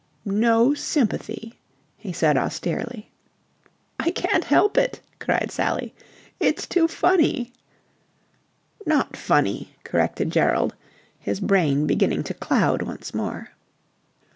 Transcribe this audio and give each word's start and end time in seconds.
"No 0.25 0.73
sympathy," 0.73 1.59
he 1.95 2.11
said 2.11 2.35
austerely. 2.35 3.11
"I 3.99 4.09
can't 4.09 4.43
help 4.45 4.75
it," 4.75 4.99
cried 5.19 5.51
Sally. 5.51 5.93
"It's 6.39 6.65
too 6.65 6.87
funny." 6.87 7.53
"Not 8.83 9.15
funny," 9.15 9.75
corrected 9.83 10.31
Gerald, 10.31 10.73
his 11.19 11.39
brain 11.39 11.85
beginning 11.85 12.23
to 12.23 12.33
cloud 12.33 12.81
once 12.81 13.13
more. 13.13 13.49